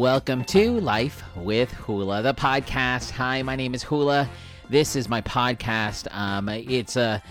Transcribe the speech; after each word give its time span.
welcome 0.00 0.42
to 0.42 0.80
Life 0.80 1.22
with 1.36 1.70
Hula, 1.72 2.22
the 2.22 2.32
podcast. 2.32 3.10
Hi, 3.10 3.42
my 3.42 3.54
name 3.54 3.74
is 3.74 3.82
Hula. 3.82 4.30
This 4.70 4.96
is 4.96 5.10
my 5.10 5.20
podcast. 5.20 6.08
Um, 6.16 6.48
it's 6.48 6.96
a 6.96 7.22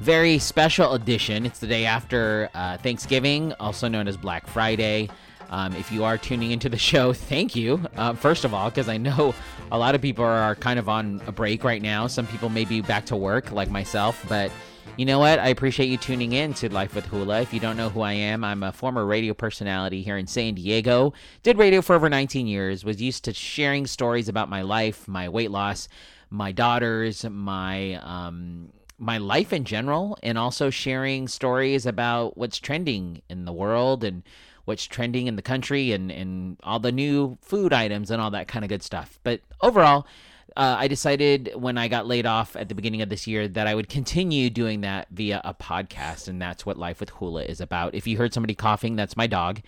very 0.00 0.38
special 0.38 0.92
edition. 0.92 1.46
It's 1.46 1.58
the 1.58 1.66
day 1.66 1.86
after 1.86 2.50
uh, 2.52 2.76
Thanksgiving, 2.76 3.54
also 3.54 3.88
known 3.88 4.06
as 4.06 4.18
Black 4.18 4.46
Friday. 4.46 5.08
Um, 5.48 5.74
if 5.76 5.90
you 5.90 6.04
are 6.04 6.18
tuning 6.18 6.50
into 6.50 6.68
the 6.68 6.76
show, 6.90 7.14
thank 7.14 7.56
you, 7.56 7.80
uh, 7.96 8.12
first 8.12 8.44
of 8.44 8.52
all, 8.52 8.68
because 8.68 8.90
I 8.90 8.98
know 8.98 9.34
a 9.72 9.78
lot 9.78 9.94
of 9.94 10.02
people 10.02 10.26
are 10.26 10.54
kind 10.54 10.78
of 10.78 10.86
on 10.86 11.22
a 11.26 11.32
break 11.32 11.64
right 11.64 11.80
now. 11.80 12.08
Some 12.08 12.26
people 12.26 12.50
may 12.50 12.66
be 12.66 12.82
back 12.82 13.06
to 13.06 13.16
work, 13.16 13.52
like 13.52 13.70
myself, 13.70 14.22
but 14.28 14.52
you 14.98 15.04
know 15.04 15.20
what? 15.20 15.38
I 15.38 15.46
appreciate 15.46 15.88
you 15.88 15.96
tuning 15.96 16.32
in 16.32 16.54
to 16.54 16.68
Life 16.72 16.96
with 16.96 17.06
Hula. 17.06 17.40
If 17.40 17.54
you 17.54 17.60
don't 17.60 17.76
know 17.76 17.88
who 17.88 18.00
I 18.00 18.14
am, 18.14 18.42
I'm 18.42 18.64
a 18.64 18.72
former 18.72 19.06
radio 19.06 19.32
personality 19.32 20.02
here 20.02 20.16
in 20.16 20.26
San 20.26 20.54
Diego. 20.54 21.12
Did 21.44 21.56
radio 21.56 21.82
for 21.82 21.94
over 21.94 22.08
19 22.08 22.48
years, 22.48 22.84
was 22.84 23.00
used 23.00 23.22
to 23.26 23.32
sharing 23.32 23.86
stories 23.86 24.28
about 24.28 24.50
my 24.50 24.62
life, 24.62 25.06
my 25.06 25.28
weight 25.28 25.52
loss, 25.52 25.88
my 26.30 26.50
daughters, 26.50 27.24
my 27.24 27.94
um, 28.02 28.72
my 28.98 29.18
life 29.18 29.52
in 29.52 29.62
general, 29.62 30.18
and 30.24 30.36
also 30.36 30.68
sharing 30.68 31.28
stories 31.28 31.86
about 31.86 32.36
what's 32.36 32.58
trending 32.58 33.22
in 33.28 33.44
the 33.44 33.52
world 33.52 34.02
and 34.02 34.24
what's 34.64 34.84
trending 34.84 35.28
in 35.28 35.36
the 35.36 35.42
country 35.42 35.92
and, 35.92 36.10
and 36.10 36.56
all 36.64 36.80
the 36.80 36.90
new 36.90 37.38
food 37.40 37.72
items 37.72 38.10
and 38.10 38.20
all 38.20 38.32
that 38.32 38.48
kind 38.48 38.64
of 38.64 38.68
good 38.68 38.82
stuff. 38.82 39.20
But 39.22 39.42
overall, 39.60 40.08
uh, 40.56 40.76
I 40.78 40.88
decided 40.88 41.52
when 41.54 41.78
I 41.78 41.88
got 41.88 42.06
laid 42.06 42.26
off 42.26 42.56
at 42.56 42.68
the 42.68 42.74
beginning 42.74 43.02
of 43.02 43.08
this 43.08 43.26
year 43.26 43.48
that 43.48 43.66
I 43.66 43.74
would 43.74 43.88
continue 43.88 44.50
doing 44.50 44.80
that 44.82 45.08
via 45.10 45.40
a 45.44 45.54
podcast, 45.54 46.28
and 46.28 46.40
that's 46.40 46.64
what 46.64 46.76
Life 46.78 47.00
with 47.00 47.10
Hula 47.10 47.44
is 47.44 47.60
about. 47.60 47.94
If 47.94 48.06
you 48.06 48.16
heard 48.16 48.34
somebody 48.34 48.54
coughing, 48.54 48.96
that's 48.96 49.16
my 49.16 49.26
dog. 49.26 49.60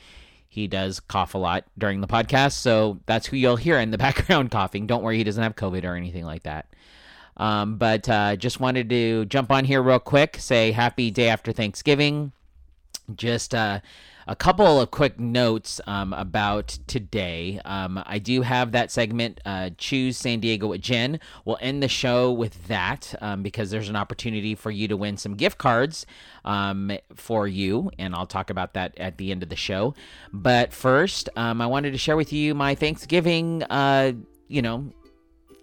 He 0.49 0.67
does 0.67 0.99
cough 0.99 1.35
a 1.35 1.39
lot 1.39 1.65
during 1.79 2.01
the 2.01 2.09
podcast, 2.09 2.53
so 2.53 2.99
that's 3.07 3.27
who 3.27 3.37
you'll 3.37 3.57
hear 3.57 3.79
in 3.79 3.91
the 3.91 3.99
background 4.07 4.51
coughing. 4.51 4.87
Don't 4.87 5.03
worry, 5.03 5.19
he 5.19 5.25
doesn't 5.25 5.43
have 5.43 5.55
COVID 5.55 5.85
or 5.85 5.95
anything 5.95 6.25
like 6.25 6.43
that. 6.43 6.67
Um, 7.37 7.77
but 7.77 8.09
uh, 8.09 8.37
just 8.37 8.61
wanted 8.61 8.91
to 8.91 9.25
jump 9.27 9.51
on 9.51 9.65
here 9.65 9.83
real 9.83 9.99
quick, 9.99 10.37
say 10.39 10.73
happy 10.73 11.11
day 11.11 11.29
after 11.29 11.53
Thanksgiving. 11.53 12.33
Just 13.15 13.55
uh, 13.55 13.81
a 14.31 14.37
couple 14.37 14.81
of 14.81 14.93
quick 14.93 15.19
notes 15.19 15.81
um, 15.89 16.13
about 16.13 16.69
today. 16.87 17.61
Um, 17.65 18.01
I 18.07 18.21
do 18.21 18.43
have 18.43 18.71
that 18.71 18.93
segment, 18.93 19.41
uh, 19.45 19.71
Chews 19.77 20.17
San 20.17 20.39
Diego 20.39 20.69
with 20.69 20.81
Jen. 20.81 21.19
We'll 21.45 21.59
end 21.61 21.83
the 21.83 21.89
show 21.89 22.31
with 22.31 22.69
that 22.69 23.13
um, 23.21 23.43
because 23.43 23.73
there's 23.73 23.89
an 23.89 23.97
opportunity 23.97 24.55
for 24.55 24.71
you 24.71 24.87
to 24.87 24.97
win 24.97 25.17
some 25.17 25.35
gift 25.35 25.59
cards 25.59 26.07
um, 26.45 26.93
for 27.17 27.49
you, 27.49 27.91
and 27.99 28.15
I'll 28.15 28.25
talk 28.25 28.51
about 28.51 28.75
that 28.75 28.97
at 28.99 29.19
the 29.19 29.33
end 29.33 29.43
of 29.43 29.49
the 29.49 29.57
show. 29.57 29.97
But 30.33 30.73
first, 30.73 31.29
um, 31.35 31.61
I 31.61 31.67
wanted 31.67 31.91
to 31.91 31.99
share 31.99 32.17
with 32.17 32.33
you 32.33 32.55
my 32.55 32.77
Thanksgiving, 32.77 33.65
uh, 33.65 34.13
you 34.47 34.63
know, 34.63 34.93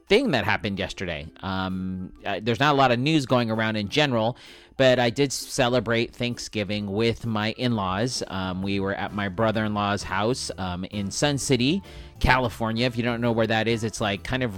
thing 0.10 0.32
that 0.32 0.46
happened 0.46 0.80
yesterday. 0.80 1.28
Um, 1.42 2.12
uh, 2.26 2.40
there's 2.42 2.60
not 2.60 2.74
a 2.74 2.78
lot 2.78 2.92
of 2.92 3.00
news 3.00 3.26
going 3.26 3.52
around 3.52 3.76
in 3.76 3.90
general, 3.90 4.38
but 4.78 5.00
I 5.00 5.10
did 5.10 5.34
celebrate 5.34 6.16
Thanksgiving 6.16 6.92
with 6.92 7.26
my 7.26 7.52
in 7.54 7.76
laws. 7.76 8.24
Um, 8.28 8.62
we 8.62 8.80
were 8.80 8.94
at 8.94 9.14
my 9.14 9.28
brother 9.28 9.66
in 9.66 9.74
law's 9.74 10.04
house 10.04 10.52
um, 10.60 10.86
in 10.86 11.10
Sun 11.10 11.40
City, 11.40 11.82
California. 12.20 12.86
If 12.86 12.96
you 12.96 13.04
don't 13.04 13.20
know 13.20 13.32
where 13.32 13.48
that 13.48 13.68
is, 13.68 13.84
it's 13.84 14.00
like 14.00 14.24
kind 14.24 14.44
of 14.44 14.54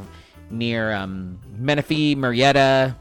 near 0.52 0.92
um, 0.92 1.40
Menifee, 1.58 2.16
Murrieta, 2.16 2.96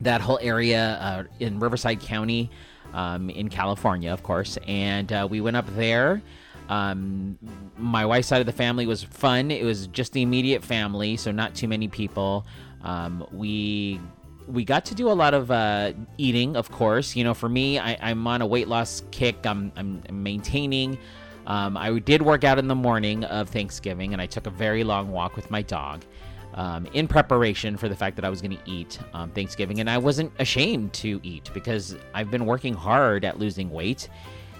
that 0.00 0.20
whole 0.20 0.38
area 0.40 0.98
uh, 1.00 1.24
in 1.40 1.58
Riverside 1.58 2.00
County 2.00 2.50
um, 2.92 3.30
in 3.30 3.48
California, 3.48 4.12
of 4.12 4.22
course. 4.22 4.56
And 4.66 5.12
uh, 5.12 5.26
we 5.28 5.40
went 5.40 5.56
up 5.56 5.66
there. 5.74 6.22
Um, 6.68 7.38
my 7.76 8.06
wife's 8.06 8.28
side 8.28 8.40
of 8.40 8.46
the 8.46 8.52
family 8.52 8.86
was 8.86 9.02
fun. 9.02 9.50
It 9.50 9.64
was 9.64 9.88
just 9.88 10.12
the 10.12 10.22
immediate 10.22 10.64
family, 10.64 11.16
so 11.16 11.30
not 11.30 11.54
too 11.54 11.68
many 11.68 11.88
people. 11.88 12.46
Um, 12.82 13.26
we 13.32 14.00
we 14.46 14.64
got 14.64 14.84
to 14.86 14.94
do 14.94 15.10
a 15.10 15.12
lot 15.12 15.34
of 15.34 15.50
uh, 15.50 15.92
eating, 16.18 16.56
of 16.56 16.70
course. 16.70 17.16
You 17.16 17.24
know, 17.24 17.34
for 17.34 17.48
me, 17.48 17.78
I, 17.78 18.10
am 18.10 18.26
on 18.26 18.42
a 18.42 18.46
weight 18.46 18.68
loss 18.68 19.02
kick. 19.10 19.46
I'm, 19.46 19.72
I'm 19.76 20.02
maintaining. 20.10 20.98
Um, 21.46 21.76
I 21.76 21.98
did 21.98 22.22
work 22.22 22.44
out 22.44 22.58
in 22.58 22.68
the 22.68 22.74
morning 22.74 23.24
of 23.24 23.48
Thanksgiving, 23.48 24.12
and 24.12 24.22
I 24.22 24.26
took 24.26 24.46
a 24.46 24.50
very 24.50 24.84
long 24.84 25.10
walk 25.10 25.36
with 25.36 25.50
my 25.50 25.62
dog 25.62 26.04
um, 26.54 26.86
in 26.92 27.06
preparation 27.08 27.76
for 27.76 27.88
the 27.88 27.96
fact 27.96 28.16
that 28.16 28.24
I 28.24 28.30
was 28.30 28.40
going 28.40 28.56
to 28.56 28.70
eat 28.70 28.98
um, 29.12 29.30
Thanksgiving. 29.30 29.80
And 29.80 29.90
I 29.90 29.98
wasn't 29.98 30.32
ashamed 30.38 30.92
to 30.94 31.20
eat 31.22 31.50
because 31.52 31.96
I've 32.14 32.30
been 32.30 32.46
working 32.46 32.74
hard 32.74 33.24
at 33.24 33.38
losing 33.38 33.70
weight. 33.70 34.08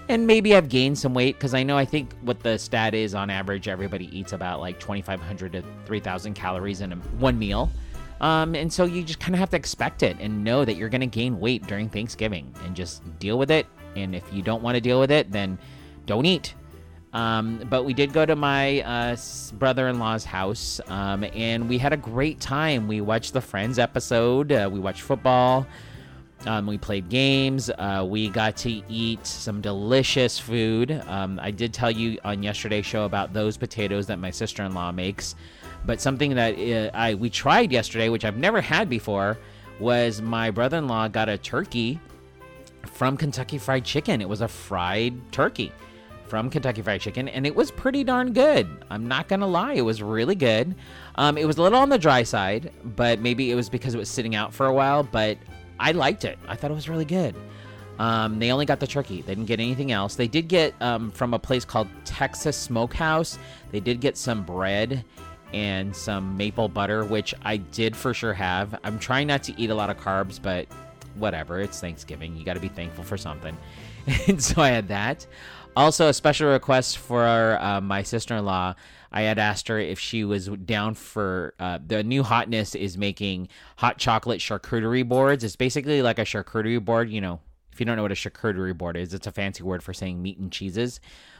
And 0.08 0.26
maybe 0.26 0.54
I've 0.54 0.68
gained 0.68 0.98
some 0.98 1.14
weight 1.14 1.36
because 1.36 1.54
I 1.54 1.62
know 1.62 1.78
I 1.78 1.86
think 1.86 2.12
what 2.20 2.40
the 2.40 2.58
stat 2.58 2.94
is 2.94 3.14
on 3.14 3.30
average, 3.30 3.68
everybody 3.68 4.16
eats 4.16 4.34
about 4.34 4.60
like 4.60 4.78
2,500 4.78 5.52
to 5.52 5.64
3,000 5.86 6.34
calories 6.34 6.82
in 6.82 6.92
a, 6.92 6.96
one 6.96 7.38
meal. 7.38 7.70
Um, 8.20 8.54
and 8.54 8.72
so 8.72 8.84
you 8.84 9.02
just 9.02 9.20
kind 9.20 9.34
of 9.34 9.40
have 9.40 9.50
to 9.50 9.56
expect 9.56 10.02
it 10.02 10.16
and 10.20 10.44
know 10.44 10.64
that 10.64 10.76
you're 10.76 10.88
going 10.88 11.00
to 11.00 11.06
gain 11.06 11.40
weight 11.40 11.66
during 11.66 11.88
Thanksgiving 11.88 12.54
and 12.64 12.74
just 12.74 13.02
deal 13.18 13.38
with 13.38 13.50
it. 13.50 13.66
And 13.96 14.14
if 14.14 14.24
you 14.32 14.42
don't 14.42 14.62
want 14.62 14.76
to 14.76 14.80
deal 14.80 15.00
with 15.00 15.10
it, 15.10 15.30
then 15.30 15.58
don't 16.06 16.24
eat. 16.24 16.54
Um, 17.12 17.60
but 17.70 17.84
we 17.84 17.94
did 17.94 18.12
go 18.12 18.26
to 18.26 18.34
my 18.34 18.80
uh, 18.80 19.16
brother 19.54 19.86
in 19.86 20.00
law's 20.00 20.24
house 20.24 20.80
um, 20.88 21.24
and 21.32 21.68
we 21.68 21.78
had 21.78 21.92
a 21.92 21.96
great 21.96 22.40
time. 22.40 22.88
We 22.88 23.00
watched 23.00 23.32
the 23.32 23.40
Friends 23.40 23.78
episode, 23.78 24.50
uh, 24.50 24.68
we 24.72 24.80
watched 24.80 25.02
football, 25.02 25.64
um, 26.44 26.66
we 26.66 26.76
played 26.76 27.08
games, 27.08 27.70
uh, 27.70 28.04
we 28.06 28.28
got 28.28 28.56
to 28.58 28.82
eat 28.88 29.24
some 29.24 29.60
delicious 29.60 30.40
food. 30.40 31.02
Um, 31.06 31.38
I 31.40 31.52
did 31.52 31.72
tell 31.72 31.90
you 31.90 32.18
on 32.24 32.42
yesterday's 32.42 32.84
show 32.84 33.04
about 33.04 33.32
those 33.32 33.56
potatoes 33.56 34.08
that 34.08 34.18
my 34.18 34.32
sister 34.32 34.64
in 34.64 34.74
law 34.74 34.90
makes. 34.90 35.36
But 35.86 36.00
something 36.00 36.34
that 36.34 36.58
uh, 36.58 36.96
I 36.96 37.14
we 37.14 37.30
tried 37.30 37.72
yesterday, 37.72 38.08
which 38.08 38.24
I've 38.24 38.38
never 38.38 38.60
had 38.60 38.88
before, 38.88 39.38
was 39.78 40.22
my 40.22 40.50
brother-in-law 40.50 41.08
got 41.08 41.28
a 41.28 41.38
turkey 41.38 42.00
from 42.86 43.16
Kentucky 43.16 43.58
Fried 43.58 43.84
Chicken. 43.84 44.20
It 44.20 44.28
was 44.28 44.40
a 44.40 44.48
fried 44.48 45.14
turkey 45.32 45.72
from 46.26 46.48
Kentucky 46.48 46.82
Fried 46.82 47.00
Chicken, 47.00 47.28
and 47.28 47.46
it 47.46 47.54
was 47.54 47.70
pretty 47.70 48.02
darn 48.02 48.32
good. 48.32 48.66
I'm 48.90 49.06
not 49.06 49.28
gonna 49.28 49.46
lie, 49.46 49.74
it 49.74 49.82
was 49.82 50.02
really 50.02 50.34
good. 50.34 50.74
Um, 51.16 51.36
it 51.36 51.46
was 51.46 51.58
a 51.58 51.62
little 51.62 51.78
on 51.78 51.90
the 51.90 51.98
dry 51.98 52.22
side, 52.22 52.72
but 52.96 53.20
maybe 53.20 53.50
it 53.50 53.54
was 53.54 53.68
because 53.68 53.94
it 53.94 53.98
was 53.98 54.08
sitting 54.08 54.34
out 54.34 54.52
for 54.52 54.66
a 54.66 54.72
while. 54.72 55.02
But 55.02 55.38
I 55.78 55.92
liked 55.92 56.24
it. 56.24 56.38
I 56.48 56.56
thought 56.56 56.70
it 56.70 56.74
was 56.74 56.88
really 56.88 57.04
good. 57.04 57.34
Um, 57.98 58.38
they 58.38 58.50
only 58.50 58.66
got 58.66 58.80
the 58.80 58.86
turkey. 58.86 59.22
They 59.22 59.34
didn't 59.34 59.46
get 59.46 59.60
anything 59.60 59.92
else. 59.92 60.16
They 60.16 60.26
did 60.26 60.48
get 60.48 60.74
um, 60.82 61.10
from 61.12 61.34
a 61.34 61.38
place 61.38 61.64
called 61.64 61.88
Texas 62.04 62.56
Smokehouse. 62.56 63.38
They 63.70 63.80
did 63.80 64.00
get 64.00 64.16
some 64.16 64.42
bread 64.44 65.04
and 65.54 65.94
some 65.94 66.36
maple 66.36 66.68
butter, 66.68 67.04
which 67.04 67.32
I 67.42 67.58
did 67.58 67.96
for 67.96 68.12
sure 68.12 68.34
have. 68.34 68.78
I'm 68.82 68.98
trying 68.98 69.28
not 69.28 69.44
to 69.44 69.58
eat 69.58 69.70
a 69.70 69.74
lot 69.74 69.88
of 69.88 69.96
carbs, 69.96 70.42
but 70.42 70.66
whatever. 71.14 71.60
It's 71.60 71.80
Thanksgiving. 71.80 72.36
You 72.36 72.44
got 72.44 72.54
to 72.54 72.60
be 72.60 72.68
thankful 72.68 73.04
for 73.04 73.16
something. 73.16 73.56
and 74.26 74.42
so 74.42 74.60
I 74.60 74.70
had 74.70 74.88
that. 74.88 75.26
Also, 75.76 76.08
a 76.08 76.12
special 76.12 76.50
request 76.50 76.98
for 76.98 77.56
uh, 77.60 77.80
my 77.80 78.02
sister 78.02 78.34
in 78.34 78.44
law. 78.44 78.74
I 79.12 79.22
had 79.22 79.38
asked 79.38 79.68
her 79.68 79.78
if 79.78 80.00
she 80.00 80.24
was 80.24 80.48
down 80.48 80.94
for 80.94 81.54
uh, 81.60 81.78
the 81.86 82.02
new 82.02 82.24
hotness 82.24 82.74
is 82.74 82.98
making 82.98 83.48
hot 83.76 83.96
chocolate 83.96 84.40
charcuterie 84.40 85.08
boards. 85.08 85.44
It's 85.44 85.54
basically 85.54 86.02
like 86.02 86.18
a 86.18 86.24
charcuterie 86.24 86.84
board. 86.84 87.10
You 87.10 87.20
know, 87.20 87.40
if 87.72 87.78
you 87.78 87.86
don't 87.86 87.94
know 87.94 88.02
what 88.02 88.10
a 88.10 88.16
charcuterie 88.16 88.76
board 88.76 88.96
is, 88.96 89.14
it's 89.14 89.28
a 89.28 89.32
fancy 89.32 89.62
word 89.62 89.84
for 89.84 89.94
saying 89.94 90.20
meat 90.20 90.38
and 90.38 90.50
cheeses. 90.50 90.98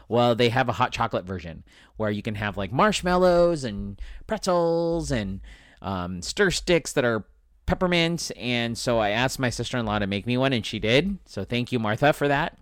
Well, 0.08 0.34
they 0.34 0.48
have 0.50 0.68
a 0.68 0.72
hot 0.72 0.92
chocolate 0.92 1.24
version 1.24 1.64
where 1.96 2.10
you 2.10 2.22
can 2.22 2.34
have 2.34 2.56
like 2.56 2.72
marshmallows 2.72 3.64
and 3.64 4.00
pretzels 4.26 5.10
and 5.10 5.40
um, 5.82 6.22
stir 6.22 6.50
sticks 6.50 6.92
that 6.92 7.04
are 7.04 7.24
peppermint. 7.66 8.30
And 8.36 8.76
so 8.76 8.98
I 8.98 9.10
asked 9.10 9.38
my 9.38 9.50
sister 9.50 9.78
in 9.78 9.86
law 9.86 9.98
to 9.98 10.06
make 10.06 10.26
me 10.26 10.36
one, 10.36 10.52
and 10.52 10.64
she 10.64 10.78
did. 10.78 11.18
So 11.24 11.44
thank 11.44 11.72
you, 11.72 11.78
Martha, 11.78 12.12
for 12.12 12.28
that. 12.28 12.58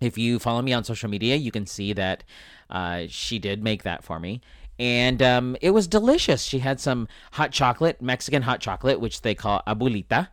If 0.00 0.16
you 0.16 0.38
follow 0.38 0.62
me 0.62 0.72
on 0.72 0.84
social 0.84 1.08
media, 1.08 1.36
you 1.36 1.50
can 1.50 1.66
see 1.66 1.92
that 1.94 2.22
uh, 2.70 3.04
she 3.08 3.38
did 3.38 3.62
make 3.62 3.82
that 3.82 4.04
for 4.04 4.20
me. 4.20 4.40
And 4.78 5.20
um, 5.22 5.56
it 5.60 5.70
was 5.70 5.88
delicious. 5.88 6.44
She 6.44 6.60
had 6.60 6.78
some 6.78 7.08
hot 7.32 7.50
chocolate, 7.50 8.00
Mexican 8.00 8.42
hot 8.42 8.60
chocolate, 8.60 9.00
which 9.00 9.22
they 9.22 9.34
call 9.34 9.62
abuelita. 9.66 10.28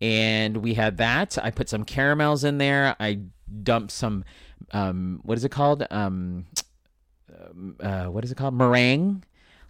And 0.00 0.58
we 0.58 0.74
had 0.74 0.96
that. 0.96 1.38
I 1.40 1.50
put 1.50 1.68
some 1.68 1.84
caramels 1.84 2.42
in 2.42 2.58
there. 2.58 2.96
I 2.98 3.20
dumped 3.62 3.92
some 3.92 4.24
um, 4.72 5.20
what 5.22 5.38
is 5.38 5.44
it 5.44 5.50
called? 5.50 5.86
Um, 5.90 6.46
uh, 7.80 8.06
what 8.06 8.24
is 8.24 8.32
it 8.32 8.36
called? 8.36 8.54
Meringue, 8.54 9.24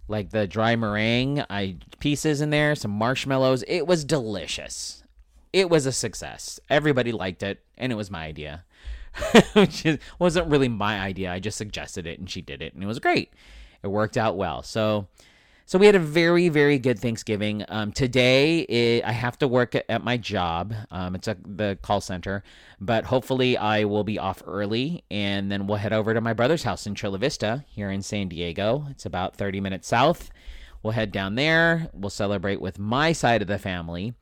like 0.07 0.29
the 0.29 0.47
dry 0.47 0.75
meringue. 0.75 1.43
I 1.49 1.77
pieces 1.99 2.41
in 2.41 2.49
there, 2.49 2.75
some 2.75 2.91
marshmallows. 2.91 3.63
It 3.67 3.87
was 3.87 4.03
delicious. 4.03 5.03
It 5.53 5.69
was 5.69 5.85
a 5.85 5.91
success. 5.91 6.59
Everybody 6.69 7.11
liked 7.11 7.43
it, 7.43 7.63
and 7.77 7.91
it 7.91 7.95
was 7.95 8.11
my 8.11 8.25
idea. 8.25 8.65
Which 9.53 9.85
wasn't 10.19 10.49
really 10.49 10.67
my 10.67 10.99
idea. 10.99 11.31
I 11.31 11.39
just 11.39 11.57
suggested 11.57 12.05
it, 12.05 12.19
and 12.19 12.29
she 12.29 12.41
did 12.41 12.61
it, 12.61 12.73
and 12.73 12.83
it 12.83 12.87
was 12.87 12.99
great. 12.99 13.31
It 13.81 13.87
worked 13.87 14.17
out 14.17 14.35
well. 14.35 14.63
So 14.63 15.07
so 15.65 15.79
we 15.79 15.87
had 15.87 15.95
a 15.95 15.99
very, 15.99 16.49
very 16.49 16.77
good 16.77 16.99
Thanksgiving. 16.99 17.65
Um, 17.69 17.91
today, 17.91 18.59
it, 18.59 19.03
I 19.03 19.11
have 19.11 19.37
to 19.39 19.47
work 19.47 19.75
at, 19.75 20.03
my 20.03 20.15
job. 20.17 20.75
Um, 20.91 21.15
it's 21.15 21.27
a, 21.27 21.35
the 21.43 21.77
call 21.81 22.01
center, 22.01 22.43
but 22.79 23.05
hopefully 23.05 23.57
I 23.57 23.85
will 23.85 24.03
be 24.03 24.19
off 24.19 24.43
early, 24.45 25.03
and 25.09 25.51
then 25.51 25.65
we'll 25.65 25.77
head 25.77 25.93
over 25.93 26.13
to 26.13 26.21
my 26.21 26.33
brother's 26.33 26.63
house 26.63 26.85
in 26.85 26.93
Chula 26.93 27.17
Vista 27.17 27.65
here 27.67 27.89
in 27.89 28.03
San 28.03 28.27
Diego. 28.27 28.85
It's 28.91 29.07
about 29.07 29.35
30 29.37 29.59
minutes 29.59 29.87
south. 29.87 30.29
We'll 30.83 30.93
head 30.93 31.11
down 31.11 31.33
there. 31.33 31.89
We'll 31.93 32.11
celebrate 32.11 32.61
with 32.61 32.77
my 32.77 33.11
side 33.11 33.41
of 33.41 33.47
the 33.47 33.57
family. 33.57 34.13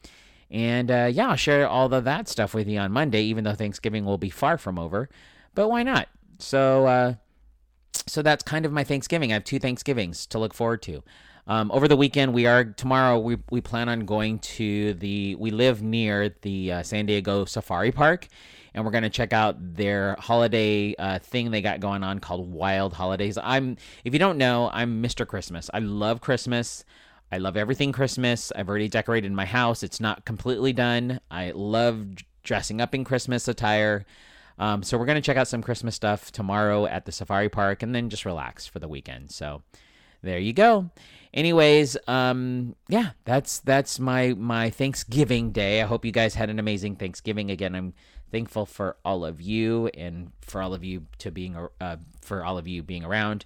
And 0.49 0.89
uh, 0.89 1.09
yeah, 1.11 1.29
I'll 1.29 1.35
share 1.35 1.67
all 1.67 1.93
of 1.93 2.05
that 2.05 2.29
stuff 2.29 2.53
with 2.53 2.69
you 2.69 2.79
on 2.79 2.93
Monday, 2.93 3.23
even 3.23 3.43
though 3.43 3.53
Thanksgiving 3.53 4.05
will 4.05 4.17
be 4.17 4.29
far 4.29 4.57
from 4.57 4.79
over. 4.79 5.09
But 5.55 5.67
why 5.67 5.83
not? 5.83 6.07
So, 6.37 6.85
uh, 6.87 7.15
so 8.07 8.21
that's 8.21 8.43
kind 8.43 8.65
of 8.65 8.71
my 8.71 8.83
Thanksgiving. 8.83 9.31
I 9.31 9.35
have 9.35 9.43
two 9.43 9.59
Thanksgivings 9.59 10.25
to 10.27 10.39
look 10.39 10.53
forward 10.53 10.81
to. 10.83 11.03
Um, 11.45 11.71
over 11.71 11.87
the 11.87 11.97
weekend, 11.97 12.33
we 12.33 12.45
are 12.45 12.63
tomorrow. 12.63 13.19
We 13.19 13.37
we 13.49 13.59
plan 13.59 13.89
on 13.89 14.05
going 14.05 14.39
to 14.39 14.93
the. 14.93 15.35
We 15.35 15.51
live 15.51 15.81
near 15.81 16.33
the 16.41 16.71
uh, 16.71 16.83
San 16.83 17.05
Diego 17.05 17.43
Safari 17.43 17.91
Park, 17.91 18.27
and 18.73 18.85
we're 18.85 18.91
gonna 18.91 19.09
check 19.09 19.33
out 19.33 19.57
their 19.59 20.15
holiday 20.19 20.95
uh, 20.97 21.19
thing 21.19 21.51
they 21.51 21.61
got 21.61 21.81
going 21.81 22.01
on 22.03 22.19
called 22.19 22.49
Wild 22.49 22.93
Holidays. 22.93 23.37
I'm 23.37 23.75
if 24.05 24.13
you 24.13 24.19
don't 24.19 24.37
know, 24.37 24.69
I'm 24.71 25.03
Mr. 25.03 25.27
Christmas. 25.27 25.69
I 25.73 25.79
love 25.79 26.21
Christmas. 26.21 26.85
I 27.29 27.39
love 27.39 27.57
everything 27.57 27.91
Christmas. 27.91 28.51
I've 28.55 28.69
already 28.69 28.87
decorated 28.87 29.31
my 29.33 29.45
house. 29.45 29.83
It's 29.83 29.99
not 29.99 30.23
completely 30.23 30.71
done. 30.71 31.19
I 31.29 31.51
love 31.55 32.05
dressing 32.43 32.79
up 32.79 32.93
in 32.93 33.03
Christmas 33.03 33.47
attire. 33.47 34.05
Um, 34.59 34.83
so 34.83 34.97
we're 34.97 35.05
gonna 35.05 35.21
check 35.21 35.37
out 35.37 35.47
some 35.47 35.61
Christmas 35.61 35.95
stuff 35.95 36.31
tomorrow 36.31 36.85
at 36.85 37.05
the 37.05 37.11
Safari 37.11 37.49
Park, 37.49 37.83
and 37.83 37.93
then 37.93 38.09
just 38.09 38.25
relax 38.25 38.65
for 38.65 38.79
the 38.79 38.87
weekend. 38.87 39.31
So 39.31 39.61
there 40.23 40.39
you 40.39 40.53
go. 40.53 40.89
Anyways 41.33 41.97
um 42.07 42.75
yeah 42.87 43.11
that's 43.25 43.59
that's 43.59 43.99
my 43.99 44.33
my 44.33 44.69
thanksgiving 44.69 45.51
day. 45.51 45.81
I 45.81 45.85
hope 45.85 46.05
you 46.05 46.11
guys 46.11 46.35
had 46.35 46.49
an 46.49 46.59
amazing 46.59 46.95
thanksgiving. 46.95 47.51
Again 47.51 47.75
i'm 47.75 47.93
thankful 48.31 48.65
for 48.65 48.97
all 49.05 49.23
of 49.23 49.41
you 49.41 49.87
and 49.93 50.31
for 50.41 50.61
all 50.61 50.73
of 50.73 50.83
you 50.83 51.05
to 51.19 51.29
being 51.29 51.55
uh, 51.79 51.97
for 52.21 52.43
all 52.43 52.57
of 52.57 52.67
you 52.67 52.81
being 52.81 53.03
around. 53.03 53.45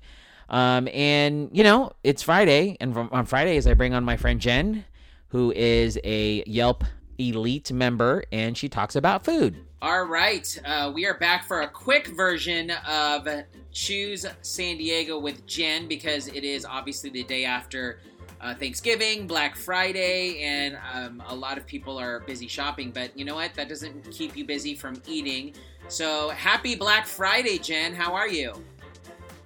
Um 0.49 0.87
and 0.93 1.49
you 1.51 1.63
know 1.63 1.91
it's 2.05 2.23
friday 2.23 2.77
and 2.79 2.95
on 2.95 3.25
fridays 3.25 3.67
i 3.67 3.73
bring 3.73 3.93
on 3.93 4.05
my 4.05 4.15
friend 4.15 4.39
jen 4.39 4.85
who 5.29 5.51
is 5.51 5.99
a 6.05 6.41
yelp 6.47 6.85
elite 7.17 7.71
member 7.71 8.23
and 8.31 8.57
she 8.57 8.69
talks 8.69 8.95
about 8.95 9.23
food 9.25 9.55
all 9.79 10.05
right, 10.05 10.59
uh, 10.65 10.91
we 10.91 11.05
are 11.05 11.19
back 11.19 11.45
for 11.45 11.61
a 11.61 11.67
quick 11.67 12.07
version 12.07 12.71
of 12.89 13.27
Chews 13.71 14.25
San 14.41 14.77
Diego 14.77 15.19
with 15.19 15.45
Jen 15.45 15.87
because 15.87 16.27
it 16.29 16.43
is 16.43 16.65
obviously 16.65 17.11
the 17.11 17.21
day 17.21 17.45
after 17.45 17.99
uh, 18.41 18.55
Thanksgiving, 18.55 19.27
Black 19.27 19.55
Friday, 19.55 20.41
and 20.43 20.77
um, 20.93 21.23
a 21.27 21.35
lot 21.35 21.59
of 21.59 21.67
people 21.67 21.99
are 21.99 22.21
busy 22.21 22.47
shopping. 22.47 22.89
But 22.89 23.17
you 23.17 23.23
know 23.23 23.35
what? 23.35 23.53
That 23.53 23.69
doesn't 23.69 24.09
keep 24.09 24.35
you 24.35 24.45
busy 24.45 24.73
from 24.73 24.99
eating. 25.07 25.53
So 25.89 26.29
happy 26.29 26.75
Black 26.75 27.05
Friday, 27.05 27.59
Jen. 27.59 27.93
How 27.93 28.15
are 28.15 28.27
you? 28.27 28.53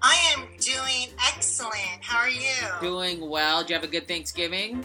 I 0.02 0.18
am 0.34 0.48
doing 0.60 1.10
excellent. 1.28 2.02
How 2.02 2.20
are 2.20 2.30
you? 2.30 2.50
Doing 2.80 3.30
well. 3.30 3.64
Do 3.64 3.74
you 3.74 3.76
have 3.76 3.84
a 3.84 3.92
good 3.92 4.08
Thanksgiving? 4.08 4.84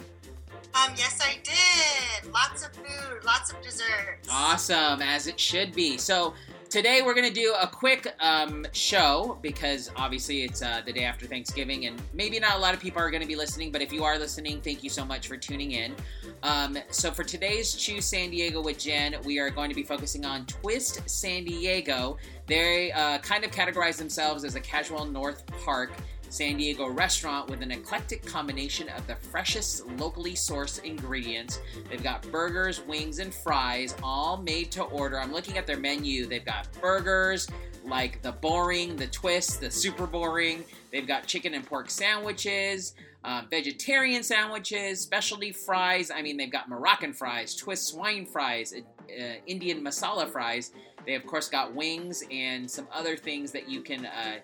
Um, 0.76 0.93
yes, 0.96 1.20
I 1.23 1.38
did. 1.43 2.32
Lots 2.32 2.67
of 2.67 2.73
food, 2.73 3.25
lots 3.25 3.50
of 3.50 3.62
desserts. 3.62 4.28
Awesome, 4.31 5.00
as 5.00 5.26
it 5.26 5.40
should 5.40 5.75
be. 5.75 5.96
So 5.96 6.34
today 6.69 7.00
we're 7.02 7.14
to 7.28 7.34
do 7.34 7.55
a 7.58 7.67
quick 7.67 8.14
um, 8.20 8.67
show 8.73 9.38
because 9.40 9.90
obviously 9.96 10.43
it's 10.43 10.61
uh, 10.61 10.82
the 10.84 10.93
day 10.93 11.05
after 11.05 11.26
Thanksgiving, 11.26 11.87
and 11.87 12.00
maybe 12.12 12.38
not 12.38 12.56
a 12.56 12.58
lot 12.58 12.75
of 12.75 12.81
people 12.81 13.00
are 13.00 13.11
to 13.23 13.28
be 13.28 13.37
listening. 13.37 13.73
But 13.73 13.81
if 13.81 13.90
you 13.90 14.05
are 14.05 14.19
listening, 14.19 14.61
thank 14.61 14.84
you 14.84 14.90
so 14.90 15.02
much 15.02 15.28
for 15.28 15.38
tuning 15.38 15.73
in. 15.73 15.94
Um, 16.43 16.76
so 16.90 17.11
for 17.11 17.25
today's 17.25 17.75
Chews 17.75 18.05
San 18.05 18.31
Diego 18.31 18.61
with 18.61 18.78
Jen, 18.78 19.17
we 19.25 19.38
are 19.38 19.49
going 19.49 19.70
to 19.70 19.75
be 19.75 19.82
focusing 19.82 20.26
on 20.26 20.44
Twist 20.44 21.08
San 21.08 21.44
Diego. 21.44 22.19
They 22.46 22.93
uh, 22.93 23.19
kind 23.19 23.44
of 23.44 23.50
categorize 23.50 23.96
themselves 23.96 24.44
as 24.44 24.56
a 24.56 24.61
casual 24.61 25.06
North 25.06 25.46
Park 25.64 25.93
San 26.28 26.56
Diego 26.56 26.88
restaurant 26.88 27.49
with 27.49 27.62
an 27.62 27.70
eclectic 27.70 28.25
combination 28.25 28.88
of 28.90 29.06
the 29.06 29.17
freshest 29.17 29.87
locally 29.99 30.34
sourced 30.34 30.82
ingredients. 30.84 31.61
They've 31.88 32.02
got 32.02 32.23
burgers, 32.31 32.81
wings, 32.81 33.19
and 33.19 33.32
fries, 33.32 33.94
all 34.02 34.37
made 34.37 34.70
to 34.73 34.82
order. 34.84 35.20
I'm 35.20 35.32
looking 35.32 35.56
at 35.58 35.67
their 35.67 35.78
menu. 35.78 36.26
They've 36.26 36.44
got 36.44 36.69
burgers 36.81 37.49
like 37.84 38.20
the 38.23 38.32
boring, 38.32 38.96
the 38.96 39.06
twist, 39.06 39.61
the 39.61 39.70
super 39.70 40.06
boring. 40.06 40.64
They've 40.90 41.06
got 41.06 41.26
chicken 41.26 41.55
and 41.55 41.64
pork 41.64 41.88
sandwiches, 41.88 42.94
uh, 43.25 43.43
vegetarian 43.49 44.23
sandwiches, 44.23 45.00
specialty 45.00 45.52
fries. 45.52 46.11
I 46.11 46.23
mean, 46.23 46.37
they've 46.37 46.50
got 46.50 46.69
Moroccan 46.69 47.12
fries, 47.12 47.55
twist 47.55 47.88
swine 47.88 48.26
fries, 48.26 48.75
uh, 48.75 49.23
Indian 49.46 49.82
masala 49.82 50.28
fries. 50.28 50.73
They, 51.06 51.14
of 51.14 51.25
course, 51.26 51.49
got 51.49 51.73
wings 51.73 52.25
and 52.32 52.69
some 52.69 52.88
other 52.93 53.17
things 53.17 53.52
that 53.52 53.69
you 53.69 53.81
can. 53.81 54.06
Uh, 54.06 54.38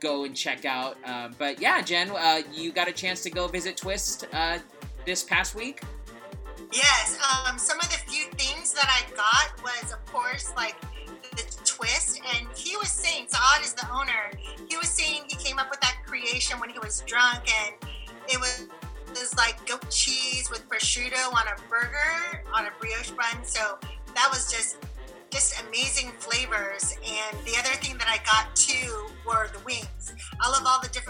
go 0.00 0.24
and 0.24 0.34
check 0.34 0.64
out. 0.64 0.96
Uh, 1.04 1.28
but 1.38 1.60
yeah, 1.60 1.80
Jen, 1.82 2.10
uh, 2.10 2.40
you 2.52 2.72
got 2.72 2.88
a 2.88 2.92
chance 2.92 3.22
to 3.22 3.30
go 3.30 3.46
visit 3.46 3.76
Twist 3.76 4.26
uh, 4.32 4.58
this 5.04 5.22
past 5.22 5.54
week. 5.54 5.82
Yes, 6.72 7.18
um, 7.46 7.58
some 7.58 7.69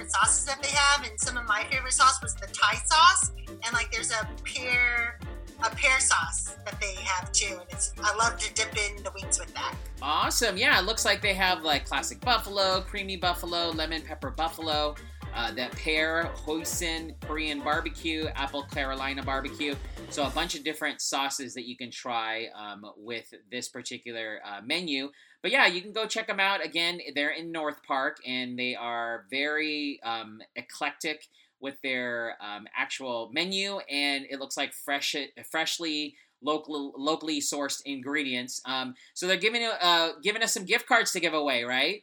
different 0.01 0.13
sauces 0.13 0.45
that 0.47 0.63
they 0.63 0.69
have, 0.69 1.07
and 1.07 1.21
some 1.21 1.37
of 1.37 1.47
my 1.47 1.65
favorite 1.71 1.93
sauce 1.93 2.21
was 2.23 2.35
the 2.35 2.47
Thai 2.47 2.75
sauce, 2.87 3.33
and 3.49 3.73
like 3.75 3.93
there's 3.93 4.11
a 4.11 4.27
pear 4.45 5.19
a 5.63 5.77
pear 5.77 6.01
sauce 6.01 6.57
that 6.65 6.81
they 6.81 6.95
have 6.95 7.31
too, 7.33 7.59
and 7.61 7.67
it's 7.71 7.93
I 8.03 8.17
love 8.17 8.39
to 8.39 8.55
dip 8.55 8.75
in 8.77 9.03
the 9.03 9.11
wings 9.15 9.39
with 9.39 9.53
that. 9.55 9.75
Awesome, 10.01 10.57
yeah. 10.57 10.79
It 10.79 10.87
looks 10.87 11.05
like 11.05 11.21
they 11.21 11.35
have 11.35 11.63
like 11.63 11.85
classic 11.85 12.21
buffalo, 12.21 12.81
creamy 12.81 13.17
buffalo, 13.17 13.71
lemon 13.71 14.01
pepper 14.01 14.31
buffalo 14.31 14.95
uh, 15.35 15.53
that 15.53 15.73
pear 15.73 16.31
hoisin 16.35 17.15
Korean 17.23 17.61
barbecue, 17.61 18.27
apple 18.35 18.65
Carolina 18.65 19.23
barbecue. 19.23 19.75
So 20.11 20.25
a 20.25 20.31
bunch 20.31 20.55
of 20.55 20.65
different 20.65 21.01
sauces 21.01 21.55
that 21.55 21.67
you 21.67 21.77
can 21.77 21.91
try 21.91 22.49
um, 22.55 22.85
with 22.97 23.33
this 23.51 23.69
particular 23.69 24.41
uh, 24.45 24.61
menu. 24.65 25.11
But 25.43 25.53
yeah, 25.53 25.67
you 25.67 25.81
can 25.81 25.93
go 25.93 26.07
check 26.07 26.27
them 26.27 26.41
out. 26.41 26.65
Again, 26.65 27.01
they're 27.15 27.31
in 27.31 27.51
North 27.53 27.83
Park 27.83 28.19
and 28.27 28.59
they 28.59 28.75
are 28.75 29.25
very 29.31 30.01
um, 30.03 30.41
eclectic 30.57 31.29
with 31.61 31.81
their 31.83 32.37
um, 32.41 32.67
actual 32.77 33.31
menu, 33.33 33.79
and 33.91 34.25
it 34.31 34.41
looks 34.41 34.57
like 34.57 34.73
fresh, 34.73 35.15
freshly 35.51 36.17
local, 36.43 36.93
locally 36.97 37.41
sourced 37.41 37.83
ingredients. 37.85 38.61
Um, 38.65 38.95
so 39.15 39.27
they're 39.27 39.37
giving 39.37 39.63
uh, 39.65 40.13
giving 40.23 40.43
us 40.43 40.55
some 40.55 40.65
gift 40.65 40.87
cards 40.87 41.13
to 41.13 41.21
give 41.21 41.35
away, 41.35 41.65
right? 41.65 42.03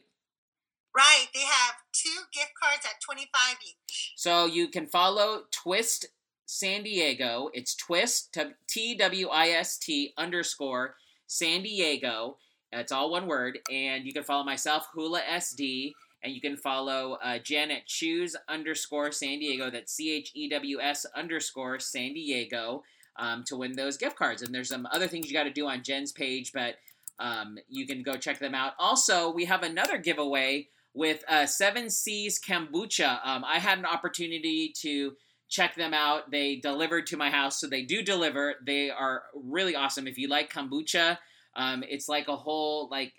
Right. 0.98 1.28
They 1.32 1.42
have 1.42 1.76
two 1.92 2.24
gift 2.32 2.50
cards 2.60 2.84
at 2.84 3.00
25 3.00 3.30
each. 3.64 4.14
So 4.16 4.46
you 4.46 4.66
can 4.66 4.88
follow 4.88 5.42
Twist 5.52 6.06
San 6.44 6.82
Diego. 6.82 7.50
It's 7.54 7.76
Twist, 7.76 8.36
T 8.68 8.96
W 8.96 9.28
I 9.28 9.50
S 9.50 9.78
T 9.78 10.12
underscore 10.18 10.96
San 11.28 11.62
Diego. 11.62 12.38
It's 12.72 12.90
all 12.90 13.12
one 13.12 13.28
word. 13.28 13.60
And 13.70 14.06
you 14.06 14.12
can 14.12 14.24
follow 14.24 14.42
myself, 14.42 14.88
Hula 14.92 15.20
SD. 15.20 15.92
And 16.24 16.34
you 16.34 16.40
can 16.40 16.56
follow 16.56 17.16
uh, 17.22 17.38
Jen 17.38 17.70
at 17.70 17.86
Chews 17.86 18.34
underscore 18.48 19.12
San 19.12 19.38
Diego. 19.38 19.70
That's 19.70 19.92
C 19.92 20.10
H 20.10 20.32
E 20.34 20.48
W 20.48 20.80
S 20.80 21.06
underscore 21.14 21.78
San 21.78 22.12
Diego 22.12 22.82
um, 23.20 23.44
to 23.44 23.56
win 23.56 23.76
those 23.76 23.98
gift 23.98 24.16
cards. 24.16 24.42
And 24.42 24.52
there's 24.52 24.70
some 24.70 24.88
other 24.90 25.06
things 25.06 25.28
you 25.28 25.32
got 25.32 25.44
to 25.44 25.52
do 25.52 25.68
on 25.68 25.84
Jen's 25.84 26.10
page, 26.10 26.52
but 26.52 26.74
um, 27.20 27.56
you 27.68 27.86
can 27.86 28.02
go 28.02 28.16
check 28.16 28.40
them 28.40 28.56
out. 28.56 28.72
Also, 28.80 29.30
we 29.30 29.44
have 29.44 29.62
another 29.62 29.96
giveaway 29.96 30.66
with 30.94 31.22
uh, 31.28 31.46
Seven 31.46 31.90
Seas 31.90 32.40
Kombucha. 32.40 33.20
Um, 33.24 33.44
I 33.44 33.58
had 33.58 33.78
an 33.78 33.86
opportunity 33.86 34.72
to 34.80 35.12
check 35.48 35.74
them 35.76 35.94
out. 35.94 36.30
They 36.30 36.56
delivered 36.56 37.06
to 37.08 37.16
my 37.16 37.30
house, 37.30 37.60
so 37.60 37.66
they 37.66 37.82
do 37.82 38.02
deliver. 38.02 38.56
They 38.64 38.90
are 38.90 39.22
really 39.34 39.74
awesome. 39.74 40.06
If 40.06 40.18
you 40.18 40.28
like 40.28 40.52
kombucha, 40.52 41.18
um, 41.56 41.82
it's 41.88 42.08
like 42.08 42.28
a 42.28 42.36
whole 42.36 42.88
like 42.90 43.14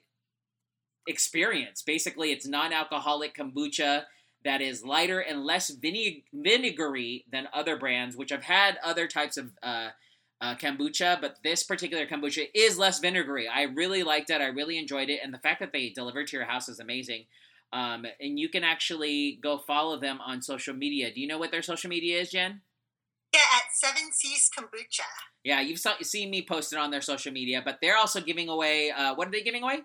experience. 1.08 1.82
Basically, 1.82 2.32
it's 2.32 2.48
non-alcoholic 2.48 3.36
kombucha 3.36 4.04
that 4.46 4.62
is 4.62 4.84
lighter 4.84 5.20
and 5.20 5.44
less 5.44 5.70
vinegar- 5.70 6.22
vinegary 6.34 7.26
than 7.32 7.50
other 7.54 7.78
brands, 7.78 8.16
which 8.16 8.32
I've 8.32 8.44
had 8.44 8.78
other 8.84 9.08
types 9.08 9.36
of 9.38 9.52
uh, 9.62 9.90
uh, 10.42 10.56
kombucha, 10.56 11.20
but 11.20 11.38
this 11.44 11.64
particular 11.64 12.06
kombucha 12.06 12.48
is 12.54 12.78
less 12.78 13.00
vinegary. 13.00 13.48
I 13.48 13.64
really 13.64 14.04
liked 14.04 14.30
it. 14.30 14.40
I 14.40 14.48
really 14.48 14.78
enjoyed 14.78 15.10
it, 15.10 15.20
and 15.22 15.34
the 15.34 15.40
fact 15.40 15.60
that 15.60 15.74
they 15.74 15.90
delivered 15.90 16.28
to 16.28 16.38
your 16.38 16.46
house 16.46 16.70
is 16.70 16.80
amazing. 16.80 17.26
Um, 17.72 18.06
and 18.20 18.40
you 18.40 18.50
can 18.50 18.64
actually 18.64 19.40
go 19.44 19.60
follow 19.60 20.00
them 20.00 20.20
on 20.26 20.42
social 20.42 20.74
media. 20.74 21.14
Do 21.14 21.22
you 21.22 21.28
know 21.28 21.38
what 21.38 21.52
their 21.52 21.62
social 21.62 21.90
media 21.90 22.20
is, 22.20 22.32
Jen? 22.32 22.62
Yeah, 23.34 23.42
at 23.56 23.64
Seven 23.74 24.12
Seas 24.12 24.50
Kombucha. 24.58 25.06
Yeah, 25.44 25.62
you've 25.62 25.80
saw, 25.80 25.94
seen 26.02 26.32
me 26.32 26.46
post 26.48 26.74
it 26.74 26.80
on 26.80 26.90
their 26.90 27.02
social 27.02 27.32
media, 27.32 27.62
but 27.64 27.78
they're 27.82 27.98
also 27.98 28.22
giving 28.22 28.50
away. 28.50 28.92
Uh, 28.92 29.14
what 29.16 29.28
are 29.28 29.32
they 29.32 29.44
giving 29.44 29.64
away? 29.64 29.82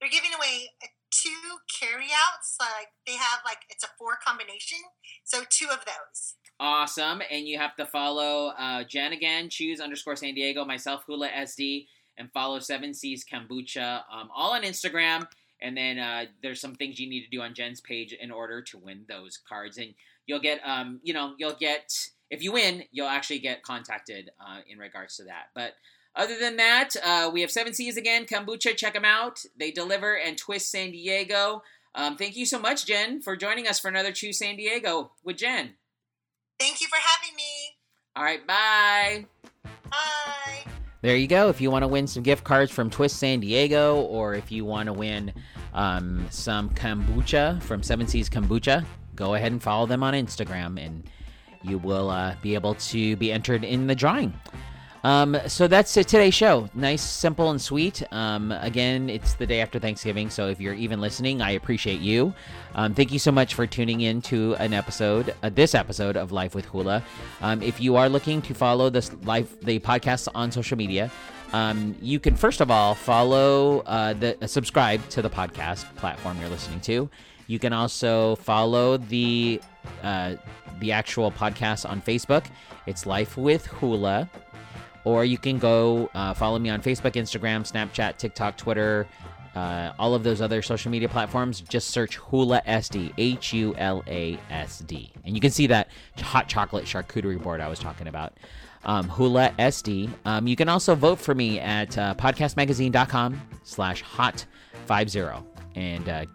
They're 0.00 0.10
giving 0.10 0.32
away 0.36 0.70
two 1.10 1.30
carryouts. 1.80 2.56
Like 2.58 2.88
they 3.06 3.14
have 3.14 3.40
like 3.44 3.58
it's 3.70 3.84
a 3.84 3.88
four 3.98 4.18
combination, 4.26 4.78
so 5.24 5.42
two 5.48 5.68
of 5.70 5.84
those. 5.84 6.34
Awesome, 6.58 7.22
and 7.30 7.46
you 7.46 7.58
have 7.58 7.76
to 7.76 7.86
follow 7.86 8.48
uh, 8.58 8.82
Jen 8.84 9.12
again. 9.12 9.48
Chews 9.48 9.80
underscore 9.80 10.16
San 10.16 10.34
Diego. 10.34 10.64
Myself 10.64 11.04
Hula 11.06 11.28
SD, 11.28 11.86
and 12.18 12.32
follow 12.32 12.58
Seven 12.58 12.94
Seas 12.94 13.24
Kombucha. 13.24 14.02
Um, 14.12 14.28
all 14.34 14.52
on 14.54 14.62
Instagram. 14.62 15.26
And 15.60 15.76
then 15.76 15.98
uh, 15.98 16.26
there's 16.42 16.60
some 16.60 16.74
things 16.74 17.00
you 17.00 17.08
need 17.08 17.24
to 17.24 17.30
do 17.30 17.40
on 17.40 17.54
Jen's 17.54 17.80
page 17.80 18.12
in 18.12 18.30
order 18.30 18.60
to 18.62 18.78
win 18.78 19.04
those 19.08 19.38
cards, 19.38 19.78
and 19.78 19.94
you'll 20.26 20.40
get 20.40 20.60
um, 20.64 21.00
you 21.02 21.14
know 21.14 21.34
you'll 21.38 21.56
get 21.58 21.92
if 22.30 22.42
you 22.42 22.52
win, 22.52 22.84
you'll 22.92 23.08
actually 23.08 23.38
get 23.38 23.62
contacted 23.62 24.30
uh, 24.40 24.60
in 24.68 24.78
regards 24.78 25.16
to 25.16 25.24
that. 25.24 25.46
But 25.54 25.72
other 26.14 26.38
than 26.38 26.56
that, 26.56 26.90
uh, 27.04 27.30
we 27.32 27.42
have 27.42 27.50
Seven 27.50 27.74
Seas 27.74 27.96
again, 27.96 28.26
kombucha. 28.26 28.76
Check 28.76 28.94
them 28.94 29.04
out. 29.04 29.42
They 29.58 29.70
deliver 29.70 30.16
and 30.16 30.36
twist 30.36 30.70
San 30.70 30.90
Diego. 30.90 31.62
Um, 31.94 32.16
thank 32.16 32.36
you 32.36 32.46
so 32.46 32.58
much, 32.58 32.86
Jen, 32.86 33.22
for 33.22 33.36
joining 33.36 33.66
us 33.66 33.78
for 33.78 33.88
another 33.88 34.12
Chews 34.12 34.38
San 34.38 34.56
Diego 34.56 35.12
with 35.24 35.36
Jen. 35.36 35.74
Thank 36.58 36.80
you 36.80 36.88
for 36.88 36.96
having 36.96 37.36
me. 37.36 37.76
All 38.14 38.24
right, 38.24 38.46
bye. 38.46 39.26
Bye. 39.90 40.75
There 41.06 41.14
you 41.14 41.28
go. 41.28 41.48
If 41.48 41.60
you 41.60 41.70
want 41.70 41.84
to 41.84 41.86
win 41.86 42.08
some 42.08 42.24
gift 42.24 42.42
cards 42.42 42.72
from 42.72 42.90
Twist 42.90 43.18
San 43.18 43.38
Diego, 43.38 44.00
or 44.00 44.34
if 44.34 44.50
you 44.50 44.64
want 44.64 44.88
to 44.88 44.92
win 44.92 45.32
um, 45.72 46.26
some 46.30 46.68
kombucha 46.70 47.62
from 47.62 47.80
Seven 47.84 48.08
Seas 48.08 48.28
Kombucha, 48.28 48.84
go 49.14 49.34
ahead 49.34 49.52
and 49.52 49.62
follow 49.62 49.86
them 49.86 50.02
on 50.02 50.14
Instagram, 50.14 50.84
and 50.84 51.08
you 51.62 51.78
will 51.78 52.10
uh, 52.10 52.34
be 52.42 52.54
able 52.54 52.74
to 52.74 53.14
be 53.18 53.30
entered 53.30 53.62
in 53.62 53.86
the 53.86 53.94
drawing. 53.94 54.34
Um, 55.06 55.38
so 55.46 55.68
that's 55.68 55.94
today's 55.94 56.34
show. 56.34 56.68
Nice, 56.74 57.00
simple, 57.00 57.50
and 57.50 57.62
sweet. 57.62 58.02
Um, 58.10 58.50
again, 58.50 59.08
it's 59.08 59.34
the 59.34 59.46
day 59.46 59.60
after 59.60 59.78
Thanksgiving, 59.78 60.30
so 60.30 60.48
if 60.48 60.60
you're 60.60 60.74
even 60.74 61.00
listening, 61.00 61.40
I 61.40 61.52
appreciate 61.52 62.00
you. 62.00 62.34
Um, 62.74 62.92
thank 62.92 63.12
you 63.12 63.20
so 63.20 63.30
much 63.30 63.54
for 63.54 63.68
tuning 63.68 64.00
in 64.00 64.20
to 64.22 64.56
an 64.56 64.72
episode, 64.72 65.32
uh, 65.44 65.50
this 65.50 65.76
episode 65.76 66.16
of 66.16 66.32
Life 66.32 66.56
with 66.56 66.64
Hula. 66.64 67.04
Um, 67.40 67.62
if 67.62 67.80
you 67.80 67.94
are 67.94 68.08
looking 68.08 68.42
to 68.42 68.52
follow 68.52 68.90
this 68.90 69.12
life, 69.22 69.60
the 69.60 69.78
podcast 69.78 70.26
on 70.34 70.50
social 70.50 70.76
media, 70.76 71.08
um, 71.52 71.94
you 72.02 72.18
can 72.18 72.34
first 72.34 72.60
of 72.60 72.72
all 72.72 72.96
follow 72.96 73.82
uh, 73.86 74.12
the 74.12 74.36
uh, 74.42 74.48
subscribe 74.48 75.08
to 75.10 75.22
the 75.22 75.30
podcast 75.30 75.84
platform 75.94 76.36
you're 76.40 76.48
listening 76.48 76.80
to. 76.80 77.08
You 77.46 77.60
can 77.60 77.72
also 77.72 78.34
follow 78.34 78.96
the 78.96 79.60
uh, 80.02 80.34
the 80.80 80.90
actual 80.90 81.30
podcast 81.30 81.88
on 81.88 82.02
Facebook. 82.02 82.46
It's 82.86 83.06
Life 83.06 83.36
with 83.36 83.66
Hula 83.66 84.28
or 85.06 85.24
you 85.24 85.38
can 85.38 85.56
go 85.56 86.10
uh, 86.14 86.34
follow 86.34 86.58
me 86.58 86.68
on 86.68 86.82
Facebook, 86.82 87.12
Instagram, 87.12 87.62
Snapchat, 87.62 88.18
TikTok, 88.18 88.56
Twitter, 88.56 89.06
uh, 89.54 89.92
all 90.00 90.16
of 90.16 90.24
those 90.24 90.40
other 90.40 90.60
social 90.62 90.90
media 90.90 91.08
platforms. 91.08 91.60
Just 91.60 91.90
search 91.90 92.16
Hula 92.16 92.60
SD, 92.66 93.14
H 93.16 93.52
U 93.52 93.72
L 93.78 94.02
A 94.08 94.36
S 94.50 94.80
D, 94.80 95.12
and 95.24 95.36
you 95.36 95.40
can 95.40 95.52
see 95.52 95.68
that 95.68 95.88
hot 96.18 96.48
chocolate 96.48 96.84
charcuterie 96.84 97.40
board 97.40 97.60
I 97.60 97.68
was 97.68 97.78
talking 97.78 98.08
about. 98.08 98.34
Um, 98.84 99.08
Hula 99.08 99.54
SD. 99.60 100.10
Um, 100.24 100.48
you 100.48 100.56
can 100.56 100.68
also 100.68 100.96
vote 100.96 101.20
for 101.20 101.36
me 101.36 101.60
at 101.60 101.96
uh, 101.96 102.16
podcastmagazine.com 102.16 103.40
slash 103.62 104.02
hot 104.02 104.44
50 104.86 105.24
and 105.76 106.08
uh, 106.08 106.26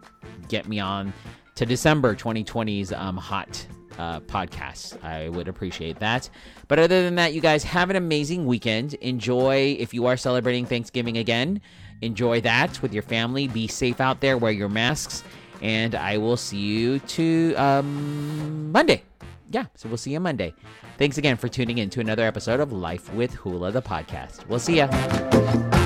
get 0.48 0.68
me 0.68 0.80
on 0.80 1.12
to 1.56 1.66
December 1.66 2.16
2020's 2.16 2.94
um, 2.94 3.18
hot 3.18 3.66
uh, 3.98 4.20
podcasts. 4.22 5.02
I 5.04 5.30
would 5.30 5.48
appreciate 5.48 6.00
that. 6.00 6.30
But 6.68 6.80
other 6.80 7.04
than 7.04 7.16
that, 7.16 7.34
you 7.34 7.42
guys 7.42 7.64
have 7.64 7.90
an 7.90 7.96
amazing 7.96 8.46
weekend. 8.46 8.94
Enjoy 8.96 9.76
if 9.80 9.94
you 9.94 10.06
are 10.06 10.18
celebrating 10.18 10.66
Thanksgiving 10.66 11.18
again. 11.18 11.62
Enjoy 12.02 12.42
that 12.42 12.82
with 12.82 12.94
your 12.94 13.04
family. 13.04 13.48
Be 13.48 13.68
safe 13.68 14.02
out 14.02 14.22
there. 14.22 14.38
Wear 14.38 14.52
your 14.52 14.70
masks. 14.70 15.24
And 15.62 15.94
I 15.94 16.18
will 16.18 16.38
see 16.38 16.58
you 16.58 17.00
to 17.00 17.54
um, 17.56 18.72
Monday. 18.72 19.04
Yeah, 19.52 19.66
so 19.76 19.90
we'll 19.90 19.98
see 19.98 20.12
you 20.12 20.20
Monday. 20.20 20.54
Thanks 20.98 21.18
again 21.18 21.36
for 21.36 21.50
tuning 21.50 21.78
in 21.78 21.90
to 21.92 22.00
another 22.00 22.24
episode 22.24 22.60
of 22.60 22.72
Life 22.72 23.14
with 23.14 23.34
Hula, 23.34 23.72
the 23.72 23.82
podcast. 23.82 24.48
We'll 24.48 24.60
see 24.60 24.78
ya. 24.78 25.81